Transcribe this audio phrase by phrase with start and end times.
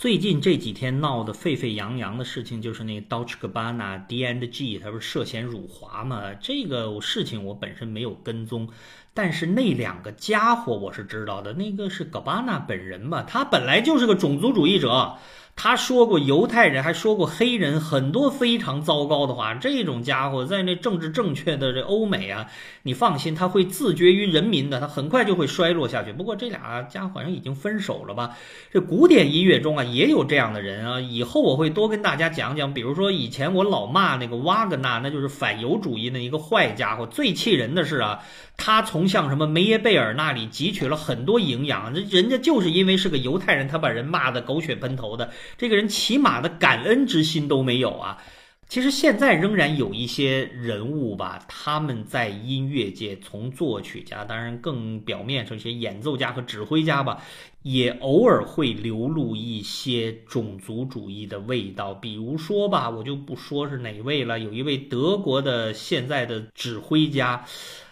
[0.00, 6.32] 最近这几天闹得沸沸扬扬的事情，就是那个 Dolce Gabbana D&G，它不是涉嫌辱华嘛？
[6.32, 8.66] 这个事情我本身没有跟踪，
[9.12, 11.52] 但是那两个家伙我是知道的。
[11.52, 15.14] 那个是 Gabbana 本人嘛，他本来就是个种族主义者。
[15.56, 19.52] 他说过犹太人，还说过黑人很多非常糟糕的话。
[19.52, 22.46] 这种家伙在那政治正确的这欧美啊，
[22.84, 26.14] 你放心，他会自绝于人民的，他很快就会衰落下去。
[26.14, 28.38] 不过这俩家伙好像已经分手了吧？
[28.72, 30.98] 这古典音乐中啊也有这样的人啊。
[30.98, 37.04] 以后我会多跟大家讲讲，比如说以前我老骂那个瓦格纳，那就是反犹主义的一个坏家伙。
[37.04, 38.20] 最气人的是啊，
[38.56, 41.94] 他从从像什么梅耶贝尔那里汲取了很多营养。
[41.94, 45.30] 这人家就是因为是个犹太人，他把人骂得狗血喷头的。
[45.56, 48.22] 这个人起码的感恩之心都没有啊！
[48.68, 57.22] 其实现在仍然有一些人物吧，他们在音乐界从作曲家，当然更表面上一些演奏家和指挥家吧，
[57.62, 61.94] 也偶尔会流露一些种族主义的味道。
[61.94, 67.46] 比如说吧，我就不说是哪位了，有一位德国的现在的指挥家，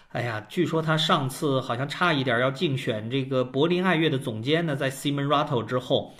[0.09, 6.13] 哎呀，据说他上次好像差一点要竞选这个柏林爱乐的总监呢，在 Simon Rattle 之后。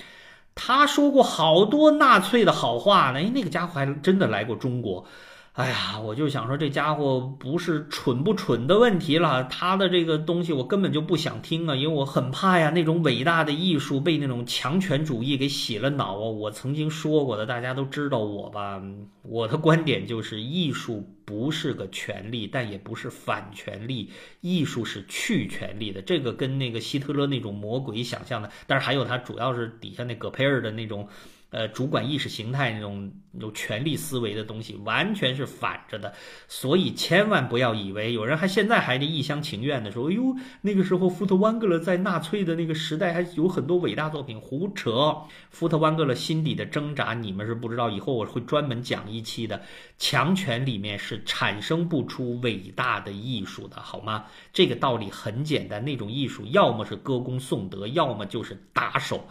[0.54, 5.06] 他说过好多纳粹的好话呢，哎，那个家伙还真的来过中国。
[5.54, 16.20] 哎呀，我就想说，这家伙不是蠢不蠢的问题了，他的这个东西我根本就不想听啊，因为我很怕呀，那种伟大的艺术被那种强权主义给洗了脑啊。
[16.20, 18.82] 我曾经说过的，大家都知道我吧，
[19.24, 21.06] 我的观点就是艺术。
[21.26, 24.12] 不是个权利，但也不是反权利。
[24.42, 31.08] 艺术是去权力的，这个跟那个希特勒那种魔鬼想象的，但是还有他主要是底下那葛培尔的那种。
[31.52, 36.14] 呃，主管意识形态那种有权力思维的东西，完全是反着的，
[36.48, 45.24] 所以千万不要以为有人还现在还得一厢情愿的说，哎呦，那个时候福特湾格勒在纳粹的那个时代还有很多伟大作品，胡扯！
[45.50, 49.60] 福特湾格勒心底的挣扎，你们是不知道，以后我会专门讲一期的。
[49.98, 54.26] 强权里面是产生不出伟大的艺术的，好吗？
[54.54, 59.28] 这个道理很简单，那种艺术要么是歌功颂德，要么就是打手。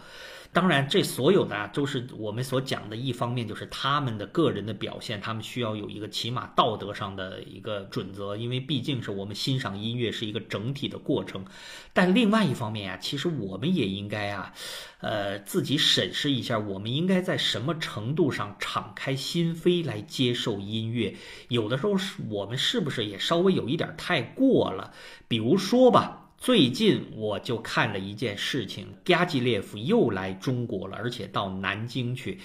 [0.51, 11.45] 当然，这所有的啊都是我们所讲的一方面，就是他们的个人的表现，他们需要有一个起码道德上的一个准则，因为毕竟是我们欣赏音乐是一个整体的过程。
[11.93, 14.51] 但另外一方面啊，其实我们也应该啊，
[15.01, 21.15] 呃，自己审视一下，我们应该在什么程度上敞开心扉来接受音乐。
[21.49, 24.93] 有的时候是我们是不是也稍微有一点太过了？
[25.27, 26.25] 比如说吧。
[26.39, 32.39] 最近我就看了一件事情，加基列夫又来中国了，而且到南京去。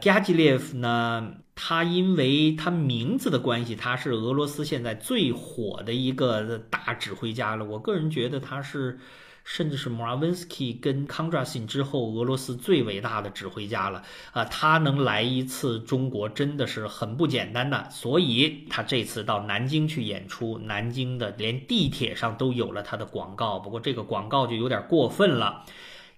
[0.00, 7.64] 加基列夫呢，他因为他名字的关系，他是俄罗斯现在最火的一个大指挥家了。
[7.64, 9.00] 我个人觉得他是。
[9.48, 14.02] 甚至是 m a v i n s k y 跟 kondasin 之后，俄罗斯最伟大的指挥家了
[14.32, 14.44] 啊！
[14.46, 17.88] 他能来一次中国，真的是很不简单的。
[17.88, 23.60] 所以他这次到南京去演出，南京的连地铁上都有了他的广告。
[23.60, 25.64] 不过这个广告就有点过分了，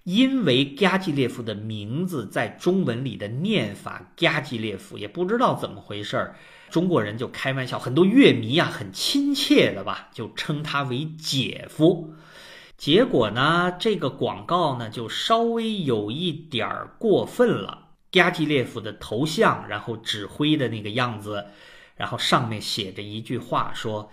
[0.03, 6.35] 因为加基列夫的名字在中文里的念法，加基列夫也不知道怎么回事儿，
[6.69, 12.13] 中国人就开玩笑，很多乐迷啊很亲切的吧，就称他为姐夫。
[12.77, 17.87] 结果呢，这个广告呢就稍微有一点儿过分了。
[18.11, 21.45] 加基列夫的头像，然后指挥的那个样子，
[21.95, 24.09] 然后上面写着一句话说：“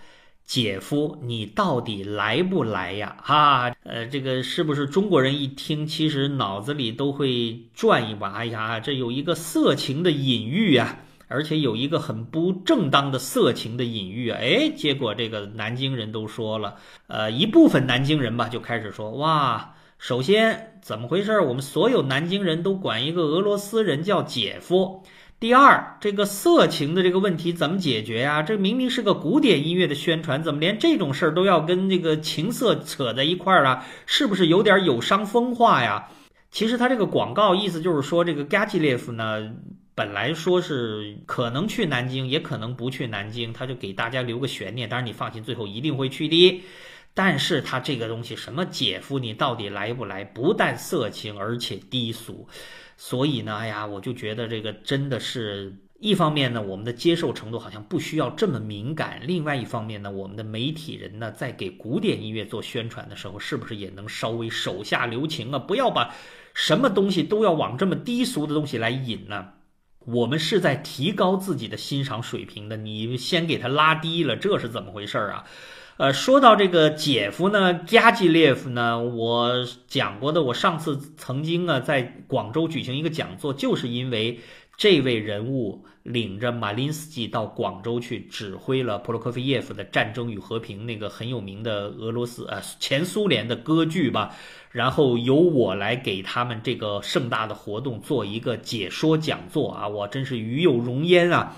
[0.47, 8.31] 姐夫，你到底来不来呀？”哈，呃，这个是不是中国人一听，其实脑子里都会转一把？
[8.31, 10.99] 哎呀，这有一个色情的隐喻啊！
[11.27, 16.75] 而且有一个很不正当的色情的隐喻，哎，结果这个南京人都说了，
[17.07, 21.41] 呃，一部分南京人吧就开始说，哇，首先怎么回事？
[21.41, 25.03] 我们所有南京人都管一个俄罗斯人叫姐夫。
[25.39, 28.41] 第二，这个色情的这个问题怎么解决呀？
[28.41, 33.85] 这明明是个古典音乐的宣传，怎么连这种事儿都要跟这个情色扯在一块儿啊？
[34.07, 36.09] 是不是有点有伤风化呀？
[36.49, 39.51] 其实他这个广告意思就是说，这个加基列夫呢。
[39.93, 44.87] 本来说是可能去南京，也可能不去南京，他就给大家留个悬念。
[44.87, 46.61] 当然你放心，最后一定会去的。
[47.17, 50.23] 但是他这个东西，什么姐夫，你到底来不来？
[50.23, 52.47] 不但色情，而且低俗。
[52.95, 65.57] 所以呢，哎呀，我就觉得这个真的是一方面呢，我们的接受程度好像不需要这么敏感；另外一方面呢，我们的媒体人呢，在给古典音乐做宣传的时候，是不是也能稍微手下留情啊？
[65.57, 66.13] 不要把
[66.53, 69.53] 什么东西都要往这么低俗的东西来引呢？
[70.05, 75.45] 我们是在提高自己的欣赏水平的，你先给他拉低了，这是怎么回事啊？
[75.97, 84.39] 呃，说到这个姐夫呢，加基列夫呢，我讲过的，我上次曾经啊在广州举行一个讲座，就是因为
[84.77, 94.35] 这位人物领着马林斯基到广州去指挥了普罗科菲耶夫的《战争与和平》那个很有名的俄罗斯呃前苏联的歌剧吧，
[94.69, 101.55] 然后由我来给他们这个盛大的活动做一个解说讲座啊，我真是与有荣焉啊。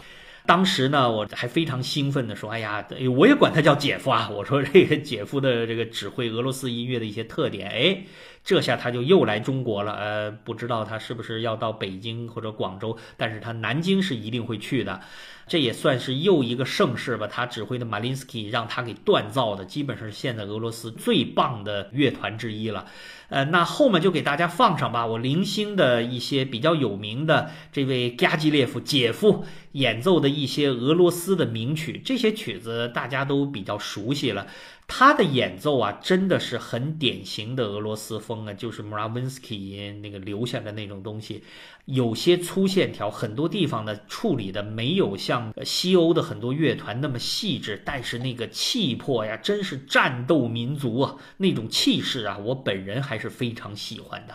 [0.50, 2.84] 当时呢，我还非常兴奋地说：“哎呀，
[3.16, 4.28] 我也管他叫姐夫啊！
[4.34, 8.04] 我说这个姐夫的这个指挥俄罗斯音乐的一些特点，哎，
[8.44, 9.94] 这下他就又来中国了。
[9.94, 15.02] 呃，不知道他是不是要到北京或者广州，但是他南京是一定会去的。
[15.46, 17.28] 这也算是又一个盛世吧。
[17.28, 22.88] 他指挥的马林斯基让他给锻造的，基本上是现在俄罗斯最棒的乐团之一了。”
[23.30, 25.06] 呃，那后面就给大家放上吧。
[25.06, 34.48] 我零星的一些比较有名的这位加基列夫姐夫演奏的一些俄罗斯的名曲，这些曲子大家都比较熟悉了。
[34.88, 41.44] 他的演奏啊，真的是很典型的俄罗斯风啊，就是 m r a v i n s k y 那个留下的那种东西，
[41.86, 54.34] 有些粗线条，很多地方呢处理的没有像西欧的很多乐团那么细致，但是那个气魄呀，真是战斗民族啊，那种气势啊，我本人还是非常喜欢的。